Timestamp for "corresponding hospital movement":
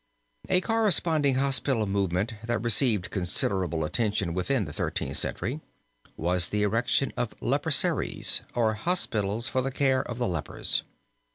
0.61-2.33